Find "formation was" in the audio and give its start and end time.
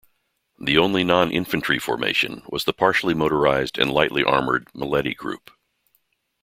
1.77-2.63